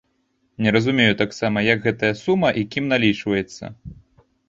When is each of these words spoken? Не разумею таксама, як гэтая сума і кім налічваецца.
Не 0.65 0.71
разумею 0.75 1.13
таксама, 1.19 1.65
як 1.73 1.87
гэтая 1.89 2.13
сума 2.25 2.53
і 2.63 2.67
кім 2.75 2.91
налічваецца. 2.97 3.63